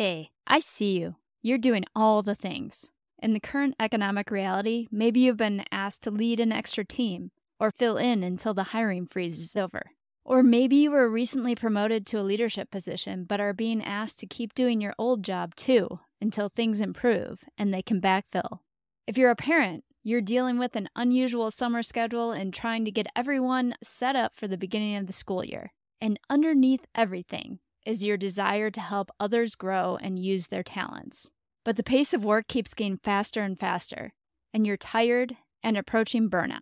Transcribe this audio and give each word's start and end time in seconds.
Hey, 0.00 0.30
I 0.46 0.60
see 0.60 0.98
you. 0.98 1.16
You're 1.42 1.58
doing 1.58 1.84
all 1.94 2.22
the 2.22 2.34
things. 2.34 2.90
In 3.18 3.34
the 3.34 3.38
current 3.38 3.74
economic 3.78 4.30
reality, 4.30 4.88
maybe 4.90 5.20
you've 5.20 5.36
been 5.36 5.62
asked 5.70 6.02
to 6.04 6.10
lead 6.10 6.40
an 6.40 6.52
extra 6.52 6.86
team 6.86 7.32
or 7.58 7.70
fill 7.70 7.98
in 7.98 8.22
until 8.22 8.54
the 8.54 8.72
hiring 8.72 9.04
freeze 9.04 9.38
is 9.38 9.56
over. 9.56 9.90
Or 10.24 10.42
maybe 10.42 10.76
you 10.76 10.90
were 10.90 11.10
recently 11.10 11.54
promoted 11.54 12.06
to 12.06 12.18
a 12.18 12.22
leadership 12.22 12.70
position 12.70 13.24
but 13.24 13.40
are 13.40 13.52
being 13.52 13.84
asked 13.84 14.18
to 14.20 14.26
keep 14.26 14.54
doing 14.54 14.80
your 14.80 14.94
old 14.96 15.22
job 15.22 15.54
too 15.54 16.00
until 16.18 16.48
things 16.48 16.80
improve 16.80 17.44
and 17.58 17.74
they 17.74 17.82
can 17.82 18.00
backfill. 18.00 18.60
If 19.06 19.18
you're 19.18 19.28
a 19.28 19.36
parent, 19.36 19.84
you're 20.02 20.22
dealing 20.22 20.58
with 20.58 20.76
an 20.76 20.88
unusual 20.96 21.50
summer 21.50 21.82
schedule 21.82 22.32
and 22.32 22.54
trying 22.54 22.86
to 22.86 22.90
get 22.90 23.12
everyone 23.14 23.74
set 23.82 24.16
up 24.16 24.34
for 24.34 24.48
the 24.48 24.56
beginning 24.56 24.96
of 24.96 25.06
the 25.06 25.12
school 25.12 25.44
year. 25.44 25.74
And 26.00 26.18
underneath 26.30 26.86
everything 26.94 27.58
is 27.84 28.04
your 28.04 28.16
desire 28.16 28.70
to 28.70 28.80
help 28.80 29.10
others 29.18 29.54
grow 29.54 29.98
and 30.00 30.18
use 30.18 30.46
their 30.46 30.62
talents. 30.62 31.30
But 31.64 31.76
the 31.76 31.82
pace 31.82 32.14
of 32.14 32.24
work 32.24 32.48
keeps 32.48 32.74
getting 32.74 32.98
faster 32.98 33.42
and 33.42 33.58
faster, 33.58 34.12
and 34.52 34.66
you're 34.66 34.76
tired 34.76 35.36
and 35.62 35.76
approaching 35.76 36.30
burnout. 36.30 36.60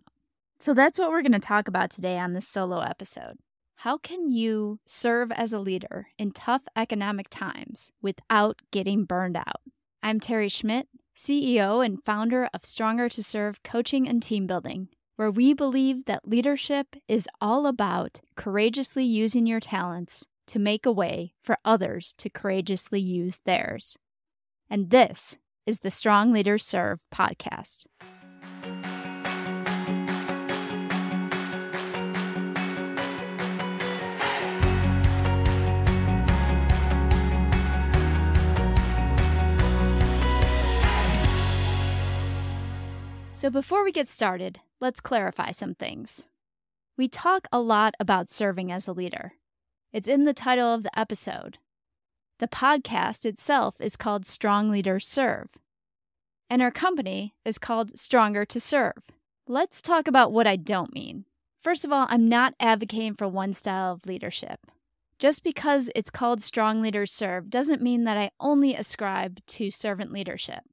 So 0.59 0.73
that's 0.73 0.99
what 0.99 1.09
we're 1.09 1.21
going 1.21 1.31
to 1.31 1.39
talk 1.39 1.67
about 1.67 1.89
today 1.89 2.17
on 2.17 2.33
this 2.33 2.47
solo 2.47 2.81
episode. 2.81 3.37
How 3.77 3.97
can 3.97 4.29
you 4.29 4.79
serve 4.85 5.31
as 5.31 5.53
a 5.53 5.59
leader 5.59 6.07
in 6.17 6.31
tough 6.31 6.63
economic 6.75 7.29
times 7.29 7.93
without 8.01 8.61
getting 8.71 9.05
burned 9.05 9.37
out? 9.37 9.61
I'm 10.03 10.19
Teri 10.19 10.51
Schmidt, 10.51 10.89
CEO 11.15 11.85
and 11.85 12.03
founder 12.03 12.49
of 12.53 12.65
Stronger 12.65 13.07
to 13.09 13.23
Serve 13.23 13.63
Coaching 13.63 14.07
and 14.07 14.21
Team 14.21 14.47
Building, 14.47 14.89
where 15.15 15.31
we 15.31 15.53
believe 15.53 16.05
that 16.05 16.27
leadership 16.27 16.95
is 17.07 17.27
all 17.39 17.65
about 17.65 18.19
courageously 18.35 19.05
using 19.05 19.47
your 19.47 19.59
talents 19.61 20.25
to 20.49 20.57
make 20.57 20.83
a 20.83 20.91
way 20.91 21.31
for 21.43 21.59
others 21.63 22.11
to 22.17 22.27
courageously 22.27 22.99
use 22.99 23.37
theirs. 23.45 23.99
And 24.67 24.89
this 24.89 25.37
is 25.67 25.79
the 25.79 25.91
Strong 25.91 26.31
Leaders 26.33 26.65
Serve 26.65 27.03
podcast. 27.13 27.85
So, 43.31 43.51
before 43.51 43.85
we 43.85 43.91
get 43.91 44.07
started, 44.07 44.61
let's 44.81 44.99
clarify 44.99 45.51
some 45.51 45.75
things. 45.75 46.27
We 46.97 47.07
talk 47.07 47.47
a 47.53 47.61
lot 47.61 47.93
about 47.99 48.29
serving 48.29 48.71
as 48.71 48.87
a 48.87 48.93
leader. 48.93 49.33
It's 49.91 50.07
in 50.07 50.25
the 50.25 50.35
title 50.35 50.71
of 50.71 50.83
the 50.83 50.99
episode. 50.99 51.57
The 52.37 52.47
podcast 52.47 53.25
itself 53.25 53.75
is 53.79 53.95
called 53.95 54.27
Strong 54.27 54.69
Leaders 54.69 55.07
Serve, 55.07 55.49
and 56.47 56.61
our 56.61 56.69
company 56.69 57.33
is 57.43 57.57
called 57.57 57.97
Stronger 57.97 58.45
to 58.45 58.59
Serve. 58.59 59.09
Let's 59.47 59.81
talk 59.81 60.07
about 60.07 60.31
what 60.31 60.45
I 60.45 60.57
don't 60.57 60.93
mean. 60.93 61.25
First 61.59 61.85
of 61.85 61.91
all, 61.91 62.05
I'm 62.07 62.29
not 62.29 62.53
advocating 62.59 63.15
for 63.15 63.27
one 63.27 63.51
style 63.51 63.93
of 63.93 64.05
leadership. 64.05 64.59
Just 65.17 65.43
because 65.43 65.89
it's 65.95 66.11
called 66.11 66.43
Strong 66.43 66.83
Leaders 66.83 67.11
Serve 67.11 67.49
doesn't 67.49 67.81
mean 67.81 68.03
that 68.03 68.15
I 68.15 68.29
only 68.39 68.75
ascribe 68.75 69.39
to 69.47 69.71
servant 69.71 70.11
leadership. 70.11 70.65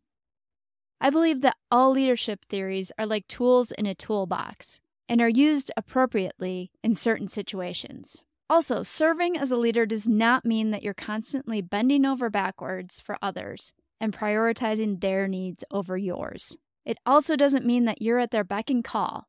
I 1.00 1.08
believe 1.08 1.40
that 1.40 1.56
all 1.70 1.90
leadership 1.90 2.44
theories 2.50 2.92
are 2.98 3.06
like 3.06 3.26
tools 3.28 3.72
in 3.72 3.86
a 3.86 3.94
toolbox 3.94 4.82
and 5.08 5.22
are 5.22 5.28
used 5.28 5.70
appropriately 5.74 6.70
in 6.84 6.92
certain 6.92 7.28
situations. 7.28 8.22
Also, 8.48 8.82
serving 8.82 9.36
as 9.36 9.50
a 9.50 9.56
leader 9.56 9.86
does 9.86 10.06
not 10.06 10.44
mean 10.44 10.70
that 10.70 10.82
you're 10.82 10.94
constantly 10.94 11.60
bending 11.60 12.04
over 12.04 12.30
backwards 12.30 13.00
for 13.00 13.18
others 13.20 13.72
and 14.00 14.16
prioritizing 14.16 15.00
their 15.00 15.26
needs 15.26 15.64
over 15.70 15.96
yours. 15.96 16.56
It 16.84 16.98
also 17.04 17.34
doesn't 17.34 17.66
mean 17.66 17.86
that 17.86 18.00
you're 18.00 18.20
at 18.20 18.30
their 18.30 18.44
beck 18.44 18.70
and 18.70 18.84
call 18.84 19.26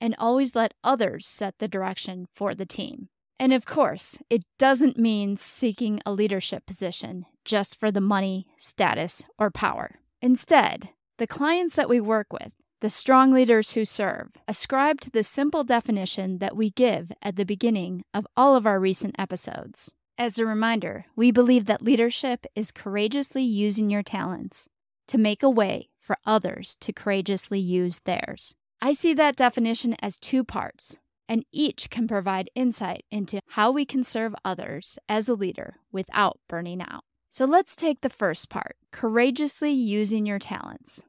and 0.00 0.14
always 0.18 0.54
let 0.54 0.74
others 0.82 1.26
set 1.26 1.54
the 1.58 1.68
direction 1.68 2.26
for 2.34 2.54
the 2.54 2.66
team. 2.66 3.08
And 3.38 3.52
of 3.52 3.66
course, 3.66 4.18
it 4.28 4.42
doesn't 4.58 4.98
mean 4.98 5.36
seeking 5.36 6.00
a 6.04 6.12
leadership 6.12 6.66
position 6.66 7.24
just 7.44 7.78
for 7.78 7.90
the 7.90 8.00
money, 8.00 8.48
status, 8.56 9.24
or 9.38 9.50
power. 9.50 9.96
Instead, 10.20 10.90
the 11.18 11.26
clients 11.26 11.74
that 11.74 11.88
we 11.88 12.00
work 12.00 12.32
with, 12.32 12.52
the 12.80 12.90
strong 12.90 13.32
leaders 13.32 13.72
who 13.72 13.84
serve, 13.84 14.30
ascribe 14.46 15.00
to 15.00 15.10
the 15.10 15.24
simple 15.24 15.64
definition 15.64 16.38
that 16.38 16.56
we 16.56 16.70
give 16.70 17.10
at 17.22 17.36
the 17.36 17.44
beginning 17.44 18.04
of 18.14 18.26
all 18.36 18.54
of 18.54 18.66
our 18.66 18.78
recent 18.78 19.16
episodes. 19.18 19.94
As 20.16 20.38
a 20.38 20.46
reminder, 20.46 21.06
we 21.16 21.30
believe 21.30 21.66
that 21.66 21.82
leadership 21.82 22.46
is 22.54 22.70
courageously 22.70 23.42
using 23.42 23.90
your 23.90 24.02
talents 24.02 24.68
to 25.08 25.18
make 25.18 25.42
a 25.42 25.50
way 25.50 25.88
for 25.98 26.18
others 26.24 26.76
to 26.80 26.92
courageously 26.92 27.58
use 27.58 28.00
theirs. 28.04 28.54
I 28.80 28.92
see 28.92 29.12
that 29.14 29.36
definition 29.36 29.96
as 30.00 30.18
two 30.18 30.44
parts, 30.44 30.98
and 31.28 31.44
each 31.52 31.90
can 31.90 32.06
provide 32.06 32.50
insight 32.54 33.04
into 33.10 33.40
how 33.50 33.72
we 33.72 33.84
can 33.84 34.04
serve 34.04 34.34
others 34.44 34.98
as 35.08 35.28
a 35.28 35.34
leader 35.34 35.76
without 35.90 36.38
burning 36.48 36.80
out. 36.80 37.02
So 37.30 37.44
let's 37.44 37.76
take 37.76 38.00
the 38.00 38.08
first 38.08 38.48
part 38.48 38.76
courageously 38.92 39.72
using 39.72 40.26
your 40.26 40.38
talents. 40.38 41.04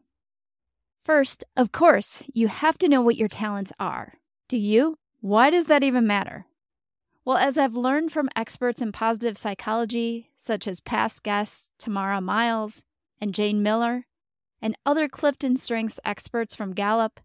First, 1.10 1.44
of 1.58 1.72
course, 1.72 2.24
you 2.36 2.50
have 2.50 2.78
to 2.78 2.88
know 2.88 3.02
what 3.02 3.16
your 3.16 3.28
talents 3.28 3.74
are. 3.80 4.20
Do 4.48 4.58
you? 4.58 5.00
Why 5.22 5.50
does 5.50 5.66
that 5.66 5.82
even 5.82 6.06
matter? 6.06 6.46
Well, 7.26 7.38
as 7.38 7.58
I've 7.58 7.74
learned 7.74 8.12
from 8.12 8.30
experts 8.36 8.80
in 8.80 8.92
positive 8.92 9.36
psychology, 9.36 10.30
such 10.38 10.68
as 10.68 10.82
past 10.82 11.24
guests 11.24 11.72
Tamara 11.80 12.22
Miles 12.22 12.84
and 13.20 13.34
Jane 13.34 13.64
Miller, 13.64 14.06
and 14.62 14.78
other 14.86 15.08
Clifton 15.08 15.58
Strengths 15.58 16.00
experts 16.06 16.54
from 16.54 16.76
Gallup, 16.76 17.20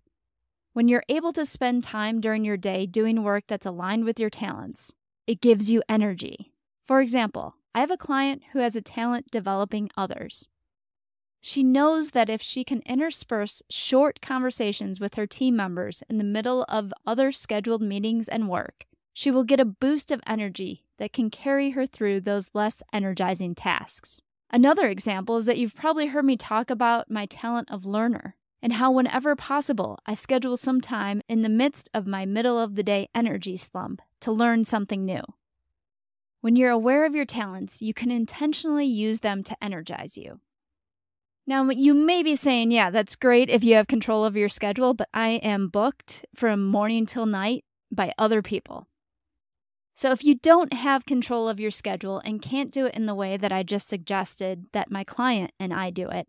when 0.73 0.89
you're 0.89 1.05
able 1.11 1.35
to 1.35 1.45
spend 1.45 1.85
time 1.85 2.23
during 2.23 2.43
your 2.43 2.57
day 2.57 2.87
doing 2.87 3.23
work 3.23 3.45
that's 3.49 3.67
aligned 3.67 4.07
with 4.07 4.19
your 4.19 4.31
talents, 4.31 4.95
it 5.27 5.43
gives 5.43 5.71
you 5.71 5.83
energy. 5.91 6.55
For 6.87 7.03
example, 7.03 7.57
I 7.75 7.81
have 7.81 7.91
a 7.91 7.99
client 7.99 8.45
who 8.55 8.61
has 8.61 8.77
a 8.77 8.81
talent 8.81 9.31
developing 9.31 9.91
others. 9.95 10.49
She 11.47 11.63
knows 11.63 12.13
that 12.13 12.31
if 12.31 12.41
she 12.41 12.65
can 12.65 12.81
intersperse 12.87 13.63
short 13.69 14.23
conversations 14.23 14.99
with 14.99 15.17
her 15.17 15.27
team 15.27 15.55
members 15.55 16.03
in 16.09 16.17
the 16.17 16.25
middle 16.25 16.65
of 16.71 16.91
other 17.07 17.33
scheduled 17.33 17.83
meetings 17.83 18.29
and 18.29 18.49
work, 18.49 18.87
she 19.13 19.31
will 19.31 19.45
get 19.45 19.61
a 19.61 19.67
boost 19.67 20.11
of 20.11 20.23
energy 20.27 20.87
that 20.97 21.13
can 21.13 21.29
carry 21.29 21.73
her 21.73 21.85
through 21.85 22.23
those 22.23 22.51
less 22.55 22.83
energizing 22.95 23.55
tasks. 23.55 24.23
Another 24.51 24.89
example 24.89 25.37
is 25.37 25.45
that 25.45 25.59
you've 25.59 25.75
probably 25.75 26.07
heard 26.07 26.25
me 26.25 26.39
talk 26.39 26.71
about 26.71 27.11
my 27.11 27.27
talent 27.27 27.71
of 27.71 27.85
learner 27.85 28.37
and 28.63 28.73
how, 28.73 28.91
whenever 28.91 29.37
possible, 29.37 29.99
I 30.07 30.15
schedule 30.15 30.57
some 30.57 30.81
time 30.81 31.21
in 31.29 31.43
the 31.43 31.51
midst 31.51 31.91
of 31.93 32.07
my 32.07 32.25
middle 32.25 32.59
of 32.59 32.75
the 32.75 32.83
day 32.83 33.11
energy 33.15 33.59
slump 33.59 34.01
to 34.21 34.33
learn 34.33 34.65
something 34.65 35.05
new. 35.05 35.21
When 36.41 36.57
you're 36.57 36.71
aware 36.71 37.05
of 37.05 37.15
your 37.15 37.27
talents, 37.27 37.83
you 37.83 37.93
can 37.93 38.11
intentionally 38.11 38.87
use 38.87 39.21
them 39.21 39.43
to 39.45 39.63
energize 39.63 40.17
you. 40.17 40.41
Now, 41.47 41.69
you 41.69 41.93
may 41.93 42.23
be 42.23 42.35
saying, 42.35 42.71
yeah, 42.71 42.91
that's 42.91 43.17
great 43.17 43.51
if 43.51 43.63
you 43.63 43.75
have 43.75 43.87
control 43.87 44.25
of 44.25 44.37
your 44.37 44.49
schedule, 44.49 44.95
but 44.95 45.09
I 45.13 45.33
am 45.43 45.69
booked 45.69 46.25
from 46.35 46.65
morning 46.67 47.05
till 47.05 47.27
night 47.27 47.65
by 47.93 48.15
other 48.17 48.41
people. 48.41 48.87
So, 49.93 50.11
if 50.11 50.25
you 50.25 50.37
don't 50.37 50.73
have 50.73 51.05
control 51.05 51.49
of 51.49 51.61
your 51.61 51.71
schedule 51.71 52.21
and 52.25 52.43
can't 52.43 52.73
do 52.73 52.87
it 52.87 52.95
in 52.95 53.07
the 53.07 53.15
way 53.15 53.37
that 53.37 53.53
I 53.53 53.63
just 53.63 53.89
suggested 53.89 54.67
that 54.73 54.91
my 54.91 55.05
client 55.05 55.53
and 55.61 55.73
I 55.73 55.91
do 55.91 56.09
it, 56.09 56.27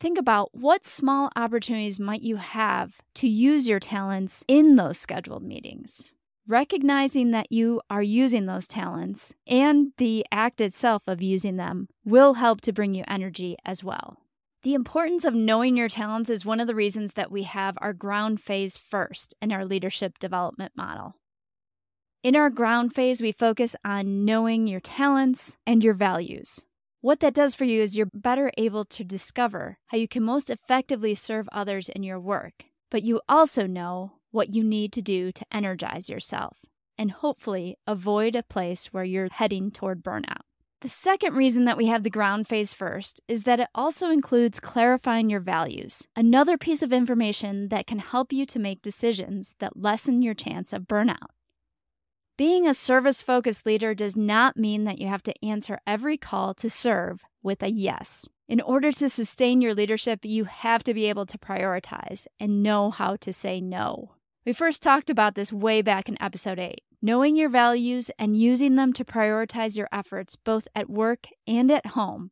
think 0.00 0.18
about 0.18 0.54
what 0.54 0.86
small 0.86 1.30
opportunities 1.36 2.00
might 2.00 2.22
you 2.22 2.36
have 2.36 3.02
to 3.14 3.28
use 3.28 3.68
your 3.68 3.78
talents 3.78 4.42
in 4.48 4.76
those 4.76 4.98
scheduled 4.98 5.42
meetings 5.42 6.14
recognizing 6.48 7.30
that 7.30 7.52
you 7.52 7.80
are 7.90 8.02
using 8.02 8.46
those 8.46 8.66
talents 8.66 9.34
and 9.46 9.92
the 9.98 10.24
act 10.32 10.60
itself 10.60 11.02
of 11.06 11.20
using 11.20 11.56
them 11.56 11.88
will 12.04 12.34
help 12.34 12.62
to 12.62 12.72
bring 12.72 12.94
you 12.94 13.04
energy 13.06 13.56
as 13.66 13.84
well. 13.84 14.16
The 14.62 14.74
importance 14.74 15.24
of 15.24 15.34
knowing 15.34 15.76
your 15.76 15.90
talents 15.90 16.30
is 16.30 16.44
one 16.44 16.58
of 16.58 16.66
the 16.66 16.74
reasons 16.74 17.12
that 17.12 17.30
we 17.30 17.42
have 17.44 17.76
our 17.80 17.92
ground 17.92 18.40
phase 18.40 18.78
first 18.78 19.34
in 19.40 19.52
our 19.52 19.64
leadership 19.64 20.18
development 20.18 20.72
model. 20.74 21.14
In 22.24 22.34
our 22.34 22.50
ground 22.50 22.94
phase, 22.94 23.20
we 23.20 23.30
focus 23.30 23.76
on 23.84 24.24
knowing 24.24 24.66
your 24.66 24.80
talents 24.80 25.56
and 25.66 25.84
your 25.84 25.94
values. 25.94 26.64
What 27.00 27.20
that 27.20 27.34
does 27.34 27.54
for 27.54 27.64
you 27.64 27.80
is 27.80 27.96
you're 27.96 28.10
better 28.12 28.50
able 28.58 28.84
to 28.86 29.04
discover 29.04 29.78
how 29.88 29.98
you 29.98 30.08
can 30.08 30.24
most 30.24 30.50
effectively 30.50 31.14
serve 31.14 31.48
others 31.52 31.88
in 31.88 32.02
your 32.02 32.18
work, 32.18 32.64
but 32.90 33.04
you 33.04 33.20
also 33.28 33.66
know 33.66 34.14
what 34.30 34.54
you 34.54 34.62
need 34.62 34.92
to 34.92 35.02
do 35.02 35.32
to 35.32 35.46
energize 35.52 36.08
yourself 36.08 36.58
and 36.96 37.10
hopefully 37.10 37.76
avoid 37.86 38.34
a 38.34 38.42
place 38.42 38.86
where 38.86 39.04
you're 39.04 39.28
heading 39.30 39.70
toward 39.70 40.02
burnout. 40.02 40.42
The 40.80 40.88
second 40.88 41.34
reason 41.34 41.64
that 41.64 41.76
we 41.76 41.86
have 41.86 42.04
the 42.04 42.10
ground 42.10 42.46
phase 42.46 42.72
first 42.72 43.20
is 43.26 43.42
that 43.42 43.58
it 43.58 43.68
also 43.74 44.10
includes 44.10 44.60
clarifying 44.60 45.28
your 45.28 45.40
values, 45.40 46.06
another 46.14 46.56
piece 46.56 46.82
of 46.82 46.92
information 46.92 47.68
that 47.68 47.88
can 47.88 47.98
help 47.98 48.32
you 48.32 48.46
to 48.46 48.60
make 48.60 48.80
decisions 48.80 49.56
that 49.58 49.76
lessen 49.76 50.22
your 50.22 50.34
chance 50.34 50.72
of 50.72 50.82
burnout. 50.82 51.30
Being 52.36 52.68
a 52.68 52.74
service 52.74 53.22
focused 53.22 53.66
leader 53.66 53.92
does 53.92 54.14
not 54.14 54.56
mean 54.56 54.84
that 54.84 55.00
you 55.00 55.08
have 55.08 55.24
to 55.24 55.44
answer 55.44 55.80
every 55.84 56.16
call 56.16 56.54
to 56.54 56.70
serve 56.70 57.24
with 57.42 57.64
a 57.64 57.70
yes. 57.70 58.28
In 58.46 58.60
order 58.60 58.92
to 58.92 59.08
sustain 59.08 59.60
your 59.60 59.74
leadership, 59.74 60.24
you 60.24 60.44
have 60.44 60.84
to 60.84 60.94
be 60.94 61.06
able 61.06 61.26
to 61.26 61.38
prioritize 61.38 62.28
and 62.38 62.62
know 62.62 62.90
how 62.90 63.16
to 63.16 63.32
say 63.32 63.60
no. 63.60 64.12
We 64.48 64.54
first 64.54 64.82
talked 64.82 65.10
about 65.10 65.34
this 65.34 65.52
way 65.52 65.82
back 65.82 66.08
in 66.08 66.16
episode 66.22 66.58
8. 66.58 66.80
Knowing 67.02 67.36
your 67.36 67.50
values 67.50 68.10
and 68.18 68.34
using 68.34 68.76
them 68.76 68.94
to 68.94 69.04
prioritize 69.04 69.76
your 69.76 69.90
efforts 69.92 70.36
both 70.36 70.66
at 70.74 70.88
work 70.88 71.26
and 71.46 71.70
at 71.70 71.88
home 71.88 72.30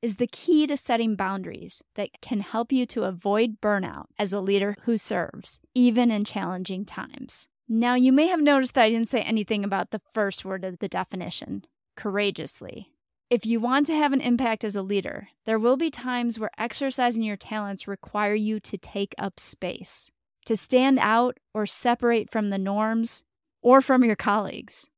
is 0.00 0.16
the 0.16 0.26
key 0.26 0.66
to 0.68 0.78
setting 0.78 1.16
boundaries 1.16 1.82
that 1.96 2.22
can 2.22 2.40
help 2.40 2.72
you 2.72 2.86
to 2.86 3.02
avoid 3.02 3.60
burnout 3.60 4.06
as 4.18 4.32
a 4.32 4.40
leader 4.40 4.74
who 4.84 4.96
serves, 4.96 5.60
even 5.74 6.10
in 6.10 6.24
challenging 6.24 6.86
times. 6.86 7.50
Now, 7.68 7.94
you 7.94 8.10
may 8.10 8.28
have 8.28 8.40
noticed 8.40 8.72
that 8.72 8.84
I 8.84 8.88
didn't 8.88 9.10
say 9.10 9.20
anything 9.20 9.62
about 9.62 9.90
the 9.90 10.00
first 10.14 10.46
word 10.46 10.64
of 10.64 10.78
the 10.78 10.88
definition 10.88 11.66
courageously. 11.94 12.94
If 13.28 13.44
you 13.44 13.60
want 13.60 13.86
to 13.88 13.94
have 13.94 14.14
an 14.14 14.22
impact 14.22 14.64
as 14.64 14.76
a 14.76 14.82
leader, 14.82 15.28
there 15.44 15.58
will 15.58 15.76
be 15.76 15.90
times 15.90 16.38
where 16.38 16.52
exercising 16.56 17.22
your 17.22 17.36
talents 17.36 17.86
require 17.86 18.32
you 18.32 18.60
to 18.60 18.78
take 18.78 19.14
up 19.18 19.38
space, 19.38 20.10
to 20.50 20.56
stand 20.56 20.98
out 21.00 21.38
or 21.54 21.64
separate 21.64 22.28
from 22.28 22.50
the 22.50 22.58
norms 22.58 23.22
or 23.62 23.80
from 23.80 24.02
your 24.02 24.16
colleagues. 24.16 24.90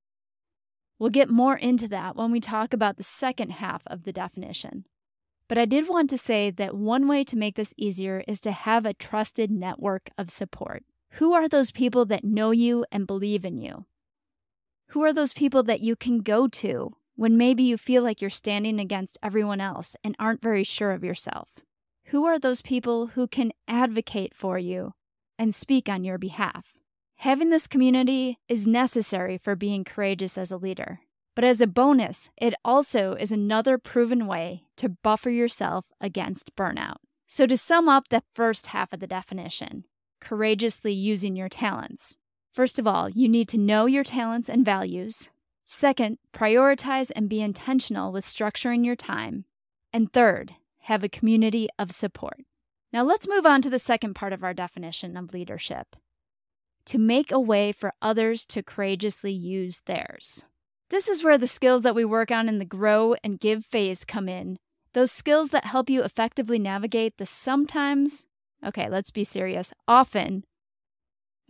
We'll 0.98 1.10
get 1.10 1.28
more 1.28 1.58
into 1.58 1.86
that 1.88 2.16
when 2.16 2.32
we 2.32 2.40
talk 2.40 2.72
about 2.72 2.96
the 2.96 3.02
second 3.02 3.50
half 3.50 3.82
of 3.86 4.04
the 4.04 4.14
definition. 4.14 4.86
But 5.48 5.58
I 5.58 5.66
did 5.66 5.90
want 5.90 6.08
to 6.08 6.16
say 6.16 6.50
that 6.52 6.74
one 6.74 7.06
way 7.06 7.22
to 7.24 7.36
make 7.36 7.56
this 7.56 7.74
easier 7.76 8.24
is 8.26 8.40
to 8.40 8.50
have 8.50 8.86
a 8.86 8.94
trusted 8.94 9.50
network 9.50 10.08
of 10.16 10.30
support. 10.30 10.84
Who 11.16 11.34
are 11.34 11.50
those 11.50 11.70
people 11.70 12.06
that 12.06 12.24
know 12.24 12.50
you 12.50 12.86
and 12.90 13.06
believe 13.06 13.44
in 13.44 13.58
you? 13.58 13.84
Who 14.92 15.04
are 15.04 15.12
those 15.12 15.34
people 15.34 15.62
that 15.64 15.80
you 15.80 15.96
can 15.96 16.20
go 16.20 16.48
to 16.48 16.96
when 17.14 17.36
maybe 17.36 17.62
you 17.62 17.76
feel 17.76 18.02
like 18.02 18.22
you're 18.22 18.30
standing 18.30 18.80
against 18.80 19.18
everyone 19.22 19.60
else 19.60 19.96
and 20.02 20.16
aren't 20.18 20.40
very 20.40 20.64
sure 20.64 20.92
of 20.92 21.04
yourself? 21.04 21.50
Who 22.06 22.24
are 22.24 22.38
those 22.38 22.62
people 22.62 23.08
who 23.08 23.26
can 23.26 23.52
advocate 23.68 24.34
for 24.34 24.58
you 24.58 24.94
and 25.42 25.52
speak 25.52 25.88
on 25.88 26.04
your 26.04 26.18
behalf? 26.18 26.72
Having 27.16 27.50
this 27.50 27.66
community 27.66 28.38
is 28.48 28.64
necessary 28.64 29.36
for 29.36 29.56
being 29.56 29.82
courageous 29.82 30.38
as 30.38 30.52
a 30.52 30.56
leader. 30.56 31.00
But 31.34 31.44
as 31.44 31.60
a 31.60 31.66
bonus, 31.66 32.30
it 32.40 32.54
also 32.64 33.14
is 33.14 33.32
another 33.32 33.76
proven 33.76 34.28
way 34.28 34.62
to 34.76 34.88
buffer 34.88 35.30
yourself 35.30 35.86
against 36.00 36.54
burnout. 36.54 36.98
So, 37.26 37.46
to 37.46 37.56
sum 37.56 37.88
up 37.88 38.08
the 38.08 38.22
first 38.34 38.68
half 38.68 38.92
of 38.92 39.00
the 39.00 39.06
definition, 39.08 39.84
courageously 40.20 40.92
using 40.92 41.34
your 41.34 41.48
talents. 41.48 42.18
First 42.52 42.78
of 42.78 42.86
all, 42.86 43.08
you 43.08 43.28
need 43.28 43.48
to 43.48 43.58
know 43.58 43.86
your 43.86 44.04
talents 44.04 44.48
and 44.48 44.64
values. 44.64 45.30
Second, 45.66 46.18
prioritize 46.32 47.10
and 47.16 47.28
be 47.28 47.40
intentional 47.40 48.12
with 48.12 48.24
structuring 48.24 48.84
your 48.84 48.96
time. 48.96 49.46
And 49.92 50.12
third, 50.12 50.54
have 50.82 51.02
a 51.02 51.08
community 51.08 51.68
of 51.78 51.90
support. 51.90 52.44
Now, 52.92 53.04
let's 53.04 53.28
move 53.28 53.46
on 53.46 53.62
to 53.62 53.70
the 53.70 53.78
second 53.78 54.14
part 54.14 54.32
of 54.32 54.44
our 54.44 54.52
definition 54.52 55.16
of 55.16 55.32
leadership 55.32 55.96
to 56.84 56.98
make 56.98 57.30
a 57.30 57.40
way 57.40 57.72
for 57.72 57.94
others 58.02 58.44
to 58.46 58.62
courageously 58.62 59.32
use 59.32 59.80
theirs. 59.86 60.44
This 60.90 61.08
is 61.08 61.24
where 61.24 61.38
the 61.38 61.46
skills 61.46 61.82
that 61.82 61.94
we 61.94 62.04
work 62.04 62.30
on 62.30 62.48
in 62.48 62.58
the 62.58 62.64
grow 62.64 63.14
and 63.24 63.40
give 63.40 63.64
phase 63.64 64.04
come 64.04 64.28
in. 64.28 64.58
Those 64.92 65.10
skills 65.10 65.50
that 65.50 65.64
help 65.64 65.88
you 65.88 66.02
effectively 66.02 66.58
navigate 66.58 67.16
the 67.16 67.24
sometimes, 67.24 68.26
okay, 68.64 68.90
let's 68.90 69.10
be 69.10 69.24
serious, 69.24 69.72
often, 69.88 70.44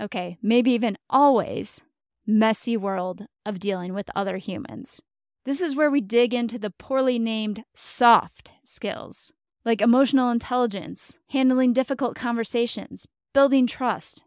okay, 0.01 0.39
maybe 0.43 0.71
even 0.71 0.97
always, 1.11 1.83
messy 2.25 2.77
world 2.77 3.27
of 3.45 3.59
dealing 3.59 3.95
with 3.95 4.11
other 4.15 4.37
humans. 4.37 5.03
This 5.45 5.61
is 5.61 5.75
where 5.75 5.91
we 5.91 6.01
dig 6.01 6.33
into 6.33 6.57
the 6.57 6.71
poorly 6.71 7.19
named 7.19 7.65
soft 7.75 8.53
skills, 8.65 9.33
like 9.65 9.81
emotional 9.81 10.31
intelligence, 10.31 11.19
handling 11.29 11.73
difficult 11.73 12.17
conversations, 12.17 13.07
building 13.33 13.67
trust, 13.67 14.25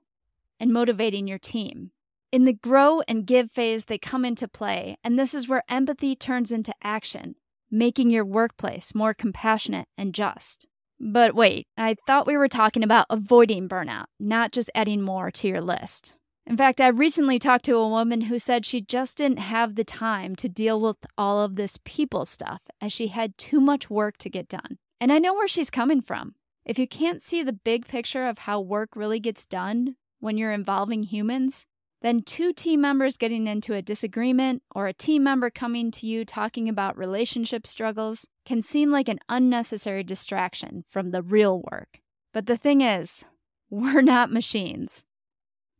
and 0.60 0.72
motivating 0.72 1.28
your 1.28 1.38
team. 1.38 1.92
In 2.32 2.46
the 2.46 2.54
grow 2.54 3.02
and 3.08 3.26
give 3.26 3.52
phase, 3.52 3.86
they 3.86 3.98
come 3.98 4.26
into 4.26 4.48
play, 4.48 4.98
and 5.04 5.18
this 5.18 5.34
is 5.34 5.48
where 5.48 5.64
empathy 5.70 6.16
turns 6.16 6.52
into 6.52 6.74
action, 6.84 7.36
making 7.70 8.10
your 8.10 8.26
workplace 8.26 8.96
more 8.96 9.14
compassionate 9.14 9.88
and 9.98 10.14
just. 10.14 10.68
But 11.00 11.36
wait, 11.36 11.68
I 11.78 11.96
thought 12.08 12.28
we 12.28 12.38
were 12.38 12.48
talking 12.48 12.84
about 12.84 13.06
avoiding 13.10 13.68
burnout, 13.68 14.06
not 14.20 14.52
just 14.52 14.72
adding 14.74 15.02
more 15.02 15.32
to 15.32 15.48
your 15.48 15.62
list. 15.62 16.18
In 16.48 16.58
fact, 16.58 16.80
I 16.80 16.88
recently 16.88 17.40
talked 17.40 17.66
to 17.66 17.76
a 17.76 17.90
woman 17.90 18.22
who 18.22 18.38
said 18.38 18.66
she 18.66 18.80
just 18.80 19.18
didn't 19.18 19.40
have 19.40 19.76
the 19.76 19.84
time 19.84 20.36
to 20.38 20.48
deal 20.48 20.80
with 20.80 20.98
all 21.18 21.42
of 21.42 21.56
this 21.56 21.80
people 21.84 22.24
stuff 22.24 22.62
as 22.80 22.94
she 22.94 23.08
had 23.08 23.38
too 23.38 23.60
much 23.60 23.90
work 23.90 24.18
to 24.20 24.30
get 24.30 24.48
done. 24.48 24.78
And 25.00 25.12
I 25.12 25.20
know 25.20 25.34
where 25.34 25.48
she's 25.48 25.70
coming 25.70 26.02
from. 26.02 26.36
If 26.66 26.80
you 26.80 26.88
can't 26.88 27.22
see 27.22 27.44
the 27.44 27.54
big 27.54 27.88
picture 27.88 28.28
of 28.28 28.40
how 28.40 28.60
work 28.60 28.96
really 28.96 29.20
gets 29.20 29.46
done 29.46 29.96
when 30.20 30.38
you're 30.38 30.52
involving 30.52 31.04
humans, 31.04 31.68
then, 32.06 32.22
two 32.22 32.54
team 32.54 32.82
members 32.82 33.18
getting 33.18 33.48
into 33.48 33.74
a 33.74 33.82
disagreement 33.82 34.62
or 34.76 34.86
a 34.86 34.94
team 34.94 35.24
member 35.24 35.50
coming 35.50 35.90
to 35.90 36.06
you 36.06 36.24
talking 36.24 36.70
about 36.70 36.96
relationship 36.96 37.66
struggles 37.66 38.28
can 38.46 38.62
seem 38.62 38.92
like 38.92 39.10
an 39.10 39.18
unnecessary 39.28 40.04
distraction 40.04 40.84
from 40.88 41.10
the 41.10 41.24
real 41.24 41.64
work. 41.72 42.02
But 42.32 42.46
the 42.46 42.58
thing 42.58 42.82
is, 42.82 43.26
we're 43.72 44.02
not 44.02 44.32
machines. 44.32 45.06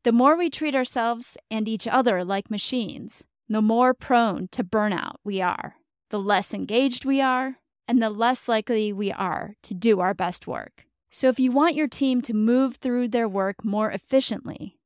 The 0.04 0.12
more 0.12 0.36
we 0.36 0.50
treat 0.50 0.74
ourselves 0.74 1.38
and 1.52 1.68
each 1.68 1.88
other 1.88 2.24
like 2.24 2.50
machines, 2.50 3.26
the 3.48 3.62
more 3.62 3.94
prone 3.94 4.48
to 4.54 4.64
burnout 4.64 5.18
we 5.24 5.42
are, 5.42 5.76
the 6.10 6.20
less 6.20 6.56
engaged 6.56 7.06
we 7.06 7.22
are, 7.22 7.58
and 7.88 8.02
the 8.02 8.10
less 8.10 8.48
likely 8.48 8.92
we 8.92 9.12
are 9.12 9.56
to 9.64 9.74
do 9.74 10.00
our 10.00 10.14
best 10.14 10.48
work. 10.48 10.86
So, 11.10 11.30
if 11.30 11.40
you 11.40 11.52
want 11.52 11.76
your 11.76 11.88
team 11.88 12.22
to 12.24 12.34
move 12.34 12.76
through 12.76 13.10
their 13.10 13.28
work 13.28 13.64
more 13.64 13.90
efficiently, 13.92 14.78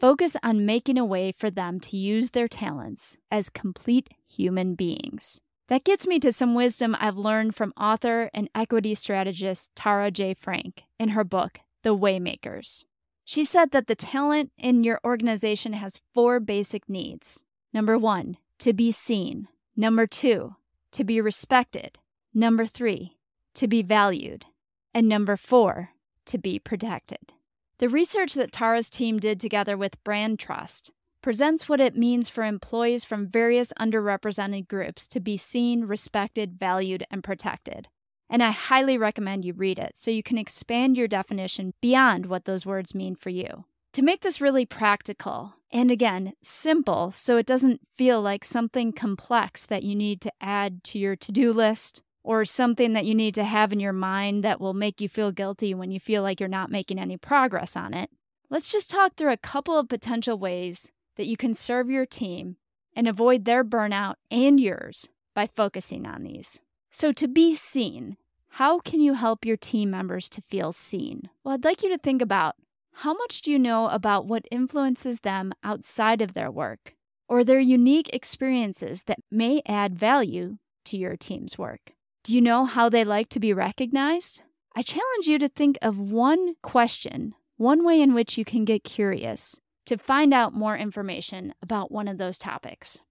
Focus 0.00 0.34
on 0.42 0.64
making 0.64 0.96
a 0.96 1.04
way 1.04 1.30
for 1.30 1.50
them 1.50 1.78
to 1.78 1.94
use 1.94 2.30
their 2.30 2.48
talents 2.48 3.18
as 3.30 3.50
complete 3.50 4.08
human 4.26 4.74
beings. 4.74 5.42
That 5.68 5.84
gets 5.84 6.06
me 6.06 6.18
to 6.20 6.32
some 6.32 6.54
wisdom 6.54 6.96
I've 6.98 7.18
learned 7.18 7.54
from 7.54 7.74
author 7.76 8.30
and 8.32 8.48
equity 8.54 8.94
strategist 8.94 9.76
Tara 9.76 10.10
Jaye 10.10 10.38
Frank 10.38 10.84
in 10.98 11.10
her 11.10 11.22
book, 11.22 11.60
The 11.82 11.94
Waymakers. 11.94 12.86
She 13.26 13.44
said 13.44 13.72
that 13.72 13.88
the 13.88 13.94
talent 13.94 14.52
in 14.56 14.84
your 14.84 15.00
organization 15.04 15.74
has 15.74 16.00
four 16.14 16.40
basic 16.40 16.88
needs. 16.88 17.44
Number 17.74 17.98
one, 17.98 18.38
to 18.60 18.72
be 18.72 18.90
seen. 18.90 19.48
Number 19.76 20.06
two, 20.06 20.56
to 20.92 21.04
be 21.04 21.20
respected. 21.20 21.98
Number 22.34 22.66
three, 22.66 23.16
to 23.54 23.68
be 23.68 23.82
valued. 23.82 24.46
And 24.92 25.08
number 25.08 25.36
four, 25.36 25.90
to 26.26 26.38
be 26.38 26.58
protected. 26.58 27.32
The 27.78 27.88
research 27.88 28.34
that 28.34 28.52
Tara's 28.52 28.90
team 28.90 29.18
did 29.18 29.40
together 29.40 29.76
with 29.76 30.02
Brand 30.04 30.38
Trust 30.38 30.92
presents 31.22 31.68
what 31.68 31.80
it 31.80 31.96
means 31.96 32.28
for 32.28 32.44
employees 32.44 33.04
from 33.04 33.26
various 33.26 33.72
underrepresented 33.78 34.68
groups 34.68 35.06
to 35.08 35.20
be 35.20 35.36
seen, 35.36 35.84
respected, 35.84 36.58
valued, 36.58 37.04
and 37.10 37.22
protected. 37.22 37.88
And 38.28 38.42
I 38.42 38.50
highly 38.50 38.96
recommend 38.96 39.44
you 39.44 39.52
read 39.52 39.78
it 39.78 39.94
so 39.96 40.10
you 40.10 40.22
can 40.22 40.38
expand 40.38 40.96
your 40.96 41.08
definition 41.08 41.74
beyond 41.80 42.26
what 42.26 42.44
those 42.44 42.64
words 42.64 42.94
mean 42.94 43.16
for 43.16 43.30
you. 43.30 43.64
To 43.94 44.02
make 44.02 44.20
this 44.20 44.40
really 44.40 44.64
practical, 44.64 45.54
and 45.72 45.90
again, 45.90 46.34
simple, 46.42 47.10
so 47.10 47.36
it 47.36 47.46
doesn't 47.46 47.80
feel 47.96 48.22
like 48.22 48.44
something 48.44 48.92
complex 48.92 49.66
that 49.66 49.82
you 49.82 49.96
need 49.96 50.20
to 50.20 50.32
add 50.40 50.84
to 50.84 50.98
your 50.98 51.16
to 51.16 51.32
do 51.32 51.52
list 51.52 52.02
or 52.22 52.44
something 52.44 52.92
that 52.92 53.04
you 53.04 53.16
need 53.16 53.34
to 53.34 53.44
have 53.44 53.72
in 53.72 53.80
your 53.80 53.92
mind 53.92 54.44
that 54.44 54.60
will 54.60 54.74
make 54.74 55.00
you 55.00 55.08
feel 55.08 55.32
guilty 55.32 55.74
when 55.74 55.90
you 55.90 55.98
feel 55.98 56.22
like 56.22 56.38
you're 56.38 56.48
not 56.48 56.70
making 56.70 57.00
any 57.00 57.16
progress 57.16 57.76
on 57.76 57.92
it, 57.92 58.10
let's 58.48 58.70
just 58.70 58.90
talk 58.90 59.16
through 59.16 59.32
a 59.32 59.36
couple 59.36 59.76
of 59.76 59.88
potential 59.88 60.38
ways 60.38 60.92
that 61.16 61.26
you 61.26 61.36
can 61.36 61.52
serve 61.52 61.90
your 61.90 62.06
team 62.06 62.56
and 62.94 63.08
avoid 63.08 63.44
their 63.44 63.64
burnout 63.64 64.14
and 64.30 64.60
yours 64.60 65.08
by 65.34 65.48
focusing 65.48 66.06
on 66.06 66.22
these. 66.22 66.60
So, 66.90 67.10
to 67.12 67.26
be 67.26 67.56
seen, 67.56 68.16
how 68.54 68.78
can 68.78 69.00
you 69.00 69.14
help 69.14 69.44
your 69.44 69.56
team 69.56 69.90
members 69.90 70.28
to 70.30 70.42
feel 70.42 70.72
seen? 70.72 71.28
Well, 71.42 71.54
I'd 71.54 71.64
like 71.64 71.82
you 71.82 71.88
to 71.88 71.98
think 71.98 72.20
about 72.22 72.56
how 73.00 73.14
much 73.14 73.40
do 73.40 73.50
you 73.50 73.58
know 73.58 73.88
about 73.88 74.26
what 74.26 74.44
influences 74.50 75.20
them 75.20 75.54
outside 75.64 76.20
of 76.20 76.34
their 76.34 76.50
work 76.50 76.94
or 77.30 77.42
their 77.42 77.58
unique 77.58 78.10
experiences 78.12 79.04
that 79.04 79.20
may 79.30 79.62
add 79.64 79.98
value 79.98 80.58
to 80.84 80.98
your 80.98 81.16
team's 81.16 81.56
work? 81.56 81.92
Do 82.24 82.34
you 82.34 82.42
know 82.42 82.66
how 82.66 82.90
they 82.90 83.02
like 83.02 83.30
to 83.30 83.40
be 83.40 83.54
recognized? 83.54 84.42
I 84.76 84.82
challenge 84.82 85.26
you 85.26 85.38
to 85.38 85.48
think 85.48 85.78
of 85.80 85.98
one 85.98 86.56
question, 86.62 87.34
one 87.56 87.86
way 87.86 88.02
in 88.02 88.12
which 88.12 88.36
you 88.36 88.44
can 88.44 88.66
get 88.66 88.84
curious 88.84 89.58
to 89.86 89.96
find 89.96 90.34
out 90.34 90.52
more 90.52 90.76
information 90.76 91.54
about 91.62 91.90
one 91.90 92.06
of 92.06 92.18
those 92.18 92.36
topics. 92.36 93.02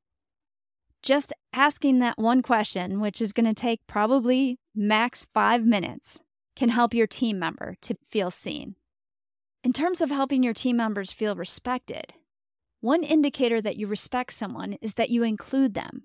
Just 1.02 1.34
asking 1.52 1.98
that 1.98 2.20
one 2.20 2.44
question, 2.44 3.00
which 3.00 3.24
is 3.24 3.34
going 3.34 3.48
to 3.48 3.56
take 3.56 3.88
probably 3.88 4.60
max 4.76 5.26
five 5.26 5.66
minutes, 5.66 6.22
can 6.56 6.70
help 6.70 6.94
your 6.94 7.08
team 7.08 7.40
member 7.40 7.74
to 7.82 7.96
feel 8.08 8.30
seen. 8.30 8.76
In 9.62 9.74
terms 9.74 10.00
of 10.00 10.10
helping 10.10 10.42
your 10.42 10.54
team 10.54 10.78
members 10.78 11.12
feel 11.12 11.36
respected, 11.36 12.14
One 12.82 13.04
indicator 13.04 13.62
that 13.62 13.76
you 13.76 13.88
respect 13.88 14.32
someone 14.32 14.78
is 14.82 14.94
that 14.94 15.10
you 15.10 15.24
include 15.24 15.74
them. 15.74 16.04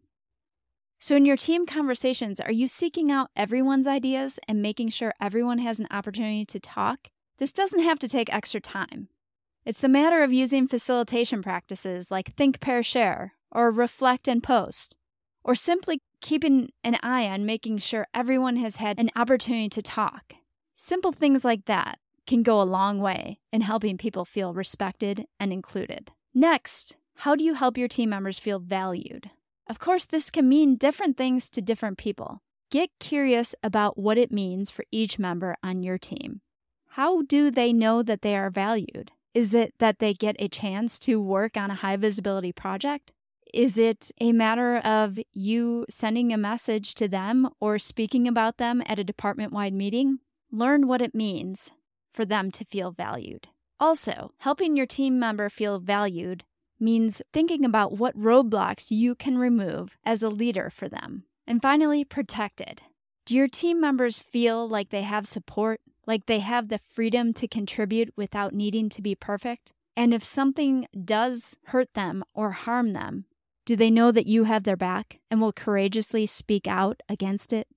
So, 0.99 1.15
in 1.15 1.25
your 1.25 1.37
team 1.37 1.67
conversations, 1.67 2.41
are 2.41 2.51
you 2.51 2.67
seeking 2.67 3.13
out 3.13 3.31
everyone's 3.37 3.87
ideas 3.87 4.41
and 4.49 4.61
making 4.61 4.89
sure 4.89 5.15
everyone 5.21 5.59
has 5.59 5.79
an 5.79 5.87
opportunity 5.93 6.45
to 6.47 6.59
talk? 6.59 7.11
This 7.39 7.53
doesn't 7.53 7.85
have 7.85 8.01
to 8.01 8.09
take 8.09 8.35
extra 8.35 8.61
time. 8.61 9.09
It's 9.65 9.81
the 9.81 9.89
matter 9.89 10.25
of 10.25 10.33
using 10.33 10.67
facilitation 10.67 11.41
practices 11.41 12.11
like 12.11 12.35
think, 12.35 12.59
pair, 12.59 12.83
share, 12.83 13.35
or 13.53 13.71
reflect 13.71 14.27
and 14.27 14.43
post, 14.43 14.97
or 15.45 15.55
simply 15.55 16.01
keeping 16.21 16.71
an 16.83 16.99
eye 17.05 17.29
on 17.29 17.47
making 17.47 17.79
sure 17.79 18.09
everyone 18.13 18.57
has 18.57 18.79
had 18.79 18.99
an 18.99 19.11
opportunity 19.15 19.69
to 19.69 19.83
talk. 19.83 20.35
Simple 20.75 21.13
things 21.13 21.45
like 21.45 21.67
that 21.67 21.99
can 22.27 22.43
go 22.43 22.61
a 22.61 22.65
long 22.65 23.01
way 23.01 23.39
in 23.53 23.61
helping 23.61 23.99
people 23.99 24.25
feel 24.25 24.55
respected 24.55 25.27
and 25.39 25.53
included. 25.53 26.13
Next, 26.35 26.97
how 27.19 27.37
do 27.37 27.45
you 27.45 27.55
help 27.55 27.79
your 27.79 27.89
team 27.89 28.11
members 28.11 28.39
feel 28.39 28.59
valued? 28.59 29.31
Of 29.69 29.79
course, 29.79 30.05
this 30.05 30.31
can 30.31 30.49
mean 30.49 30.77
different 30.77 31.17
things 31.17 31.49
to 31.51 31.63
different 31.63 31.97
people. 31.99 32.43
Get 32.71 32.91
curious 32.99 33.55
about 33.63 33.99
what 33.99 34.19
it 34.19 34.33
means 34.33 34.71
for 34.71 34.85
each 34.91 35.19
member 35.19 35.57
on 35.63 35.83
your 35.83 35.99
team. 35.99 36.41
How 36.91 37.23
do 37.23 37.51
they 37.51 37.73
know 37.73 38.03
that 38.03 38.23
they 38.23 38.37
are 38.37 38.51
valued? 38.51 39.13
Is 39.33 39.55
it 39.55 39.75
that 39.79 39.99
they 39.99 40.15
get 40.15 40.37
a 40.39 40.49
chance 40.49 40.99
to 41.01 41.21
work 41.21 41.57
on 41.57 41.71
a 41.71 41.77
high 41.77 41.97
visibility 41.97 42.53
project? 42.53 43.13
Is 43.53 43.79
it 43.79 44.11
a 44.21 44.33
matter 44.33 44.79
of 44.79 45.19
you 45.33 45.87
sending 45.89 46.33
a 46.33 46.37
message 46.37 46.95
to 46.95 47.09
them 47.09 47.49
or 47.61 47.79
speaking 47.79 48.27
about 48.27 48.59
them 48.59 48.83
at 48.87 48.99
a 48.99 49.05
department 49.05 49.53
wide 49.53 49.75
meeting? 49.75 50.19
Learn 50.51 50.87
what 50.87 51.01
it 51.01 51.15
means 51.15 51.73
for 52.15 52.25
them 52.25 52.51
to 52.53 52.65
feel 52.65 52.93
valued. 52.93 53.49
Also, 53.81 54.33
helping 54.39 54.77
your 54.77 54.87
team 54.87 55.19
member 55.19 55.51
feel 55.51 55.79
valued 55.79 56.45
means 56.81 57.21
thinking 57.33 57.65
about 57.65 57.99
what 57.99 58.19
roadblocks 58.19 58.91
you 58.91 59.15
can 59.15 59.37
remove 59.37 59.99
as 60.05 60.23
a 60.23 60.29
leader 60.29 60.71
for 60.71 60.89
them. 60.89 61.25
And 61.47 61.61
finally, 61.61 62.05
protected. 62.05 62.83
Do 63.27 63.35
your 63.35 63.49
team 63.49 63.81
members 63.81 64.21
feel 64.21 64.69
like 64.69 64.91
they 64.91 65.03
have 65.03 65.27
support 65.27 65.81
like 66.07 66.27
they 66.27 66.41
have 66.41 66.69
the 66.69 66.79
freedom 66.79 67.33
to 67.35 67.49
contribute 67.49 68.13
without 68.17 68.53
needing 68.55 68.89
to 68.91 69.03
be 69.03 69.15
perfect? 69.15 69.73
And 69.97 70.13
if 70.13 70.25
something 70.25 70.87
does 71.05 71.57
hurt 71.67 71.95
them 71.95 72.25
or 72.35 72.51
harm 72.51 72.93
them, 72.93 73.27
do 73.65 73.77
they 73.77 73.91
know 73.91 74.13
that 74.13 74.27
you 74.27 74.45
have 74.45 74.65
their 74.65 74.77
back 74.77 75.21
and 75.31 75.41
will 75.41 75.53
courageously 75.53 76.27
speak 76.27 76.67
out 76.67 77.03
against 77.09 77.53
it? 77.53 77.69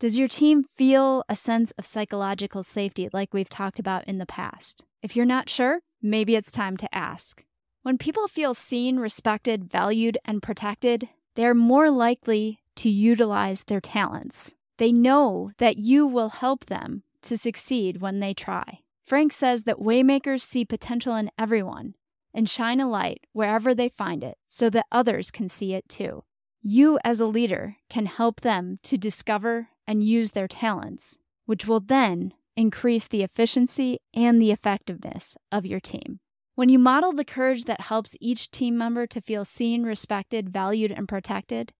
Does 0.00 0.16
your 0.16 0.28
team 0.28 0.62
feel 0.62 1.24
a 1.28 1.34
sense 1.34 1.72
of 1.72 1.84
psychological 1.84 2.62
safety 2.62 3.08
like 3.12 3.34
we've 3.34 3.48
talked 3.48 3.80
about 3.80 4.04
in 4.04 4.18
the 4.18 4.26
past? 4.26 4.84
If 5.02 5.16
you're 5.16 5.26
not 5.26 5.48
sure, 5.48 5.80
maybe 6.00 6.36
it's 6.36 6.52
time 6.52 6.76
to 6.76 6.94
ask. 6.94 7.44
When 7.82 7.98
people 7.98 8.28
feel 8.28 8.54
seen, 8.54 9.00
respected, 9.00 9.64
valued, 9.68 10.16
and 10.24 10.40
protected, 10.40 11.08
they 11.34 11.44
are 11.44 11.54
more 11.54 11.90
likely 11.90 12.60
to 12.76 12.88
utilize 12.88 13.64
their 13.64 13.80
talents. 13.80 14.54
They 14.76 14.92
know 14.92 15.50
that 15.58 15.78
you 15.78 16.06
will 16.06 16.28
help 16.28 16.66
them 16.66 17.02
to 17.22 17.36
succeed 17.36 18.00
when 18.00 18.20
they 18.20 18.34
try. 18.34 18.78
Frank 19.04 19.32
says 19.32 19.64
that 19.64 19.80
waymakers 19.80 20.42
see 20.42 20.64
potential 20.64 21.16
in 21.16 21.28
everyone 21.36 21.94
and 22.32 22.48
shine 22.48 22.78
a 22.78 22.88
light 22.88 23.26
wherever 23.32 23.74
they 23.74 23.88
find 23.88 24.22
it 24.22 24.38
so 24.46 24.70
that 24.70 24.86
others 24.92 25.32
can 25.32 25.48
see 25.48 25.74
it 25.74 25.88
too. 25.88 26.22
You, 26.62 27.00
as 27.04 27.18
a 27.18 27.26
leader, 27.26 27.78
can 27.90 28.06
help 28.06 28.42
them 28.42 28.78
to 28.84 28.96
discover 28.96 29.70
and 29.88 30.04
use 30.04 30.32
their 30.32 30.46
talents, 30.46 31.18
which 31.46 31.66
will 31.66 31.80
then 31.80 32.34
increase 32.56 33.08
the 33.08 33.22
efficiency 33.22 33.98
and 34.14 34.40
the 34.40 34.52
effectiveness 34.52 35.36
of 35.50 35.64
your 35.64 35.80
team. 35.80 36.20
When 36.54 36.68
you 36.68 36.78
model 36.78 37.12
the 37.12 37.24
courage 37.24 37.64
that 37.64 37.82
helps 37.82 38.16
each 38.20 38.50
team 38.50 38.76
member 38.76 39.06
to 39.06 39.20
feel 39.20 39.44
seen, 39.44 39.84
respected, 39.84 40.50
valued, 40.50 40.90
and 40.90 41.08
protected, 41.08 41.72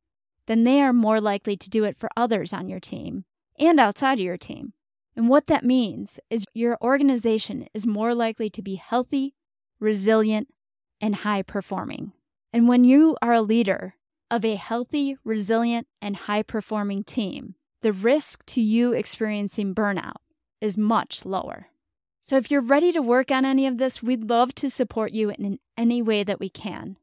then 0.47 0.65
they 0.65 0.81
are 0.81 0.93
more 0.93 1.21
likely 1.21 1.57
to 1.57 1.69
do 1.69 1.85
it 1.85 1.97
for 1.97 2.09
others 2.17 2.53
on 2.53 2.69
your 2.69 2.81
team 2.81 3.25
and 3.59 3.79
outside 3.79 4.15
of 4.15 4.25
your 4.25 4.38
team. 4.38 4.73
And 5.15 5.29
what 5.29 5.49
that 5.49 5.65
means 5.65 6.21
is 6.31 6.47
your 6.55 6.79
organization 6.81 7.67
is 7.75 7.87
more 7.87 8.15
likely 8.15 8.49
to 8.50 8.62
be 8.62 8.77
healthy, 8.77 9.35
resilient, 9.81 10.49
and 11.00 11.17
high 11.17 11.43
performing. 11.43 12.12
And 12.53 12.69
when 12.69 12.85
you 12.85 13.17
are 13.21 13.33
a 13.33 13.43
leader 13.43 13.97
of 14.31 14.45
a 14.45 14.55
healthy, 14.55 15.17
resilient, 15.25 15.88
and 16.00 16.17
high 16.17 16.43
performing 16.43 17.03
team, 17.03 17.57
the 17.82 17.92
risk 17.92 18.44
to 18.47 18.61
you 18.61 18.92
experiencing 18.92 19.75
burnout 19.75 20.16
is 20.61 20.76
much 20.76 21.25
lower. 21.25 21.68
So, 22.23 22.37
if 22.37 22.50
you're 22.50 22.61
ready 22.61 22.92
to 22.92 23.00
work 23.00 23.30
on 23.30 23.44
any 23.44 23.66
of 23.66 23.78
this, 23.78 24.02
we'd 24.02 24.28
love 24.28 24.54
to 24.56 24.68
support 24.68 25.12
you 25.12 25.30
in 25.30 25.58
any 25.76 26.02
way 26.02 26.25
that 26.25 26.40
we 26.40 26.50
can. 26.50 26.97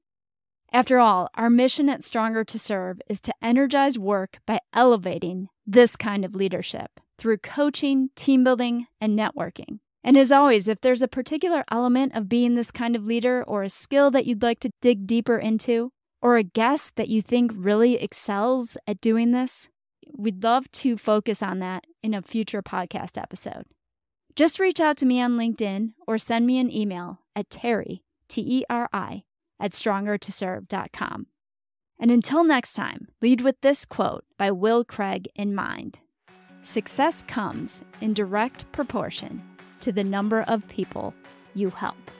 After 0.71 0.99
all, 0.99 1.29
our 1.35 1.49
mission 1.49 1.89
at 1.89 2.03
Stronger 2.03 2.43
to 2.43 2.59
Serve 2.59 3.01
is 3.07 3.19
to 3.21 3.33
energize 3.41 3.97
work 3.97 4.39
by 4.45 4.59
elevating 4.73 5.47
this 5.65 5.95
kind 5.95 6.25
of 6.25 6.35
leadership 6.35 6.99
through 7.17 7.37
coaching, 7.37 8.09
team 8.15 8.43
building, 8.43 8.87
and 8.99 9.17
networking. 9.17 9.79
And 10.03 10.17
as 10.17 10.31
always, 10.31 10.67
if 10.67 10.81
there's 10.81 11.01
a 11.01 11.07
particular 11.07 11.63
element 11.71 12.13
of 12.13 12.29
being 12.29 12.53
this 12.53 12.69
kind 12.69 12.95
of 12.95 13.07
leader 13.07 13.43
or 13.43 13.63
a 13.63 13.69
skill 13.69 14.11
that 14.11 14.25
you'd 14.25 14.43
like 14.43 14.59
to 14.59 14.71
dig 14.81 15.07
deeper 15.07 15.37
into, 15.37 15.91
or 16.21 16.37
a 16.37 16.43
guest 16.43 16.95
that 16.95 17.07
you 17.07 17.21
think 17.21 17.51
really 17.55 17.95
excels 17.95 18.77
at 18.85 19.01
doing 19.01 19.31
this, 19.31 19.69
we'd 20.13 20.43
love 20.43 20.71
to 20.71 20.97
focus 20.97 21.41
on 21.41 21.59
that 21.59 21.85
in 22.03 22.13
a 22.13 22.21
future 22.21 22.61
podcast 22.61 23.21
episode. 23.21 23.65
Just 24.35 24.59
reach 24.59 24.79
out 24.79 24.97
to 24.97 25.05
me 25.05 25.21
on 25.21 25.37
LinkedIn 25.37 25.93
or 26.07 26.17
send 26.17 26.45
me 26.45 26.59
an 26.59 26.71
email 26.71 27.21
at 27.35 27.49
Teri, 27.49 28.01
T 28.27 28.41
E 28.45 28.63
R 28.69 28.89
I, 28.91 29.23
at 29.59 29.71
strongertoserve.com. 29.71 31.27
And 31.97 32.11
until 32.11 32.43
next 32.43 32.73
time, 32.73 33.07
lead 33.21 33.41
with 33.41 33.61
this 33.61 33.85
quote 33.85 34.25
by 34.37 34.51
Will 34.51 34.83
Craig 34.83 35.29
in 35.35 35.55
mind. 35.55 35.99
Success 36.61 37.23
comes 37.23 37.83
in 38.01 38.13
direct 38.13 38.69
proportion 38.71 39.41
to 39.79 39.91
the 39.91 40.03
number 40.03 40.41
of 40.41 40.67
people 40.67 41.13
you 41.53 41.69
help. 41.69 42.11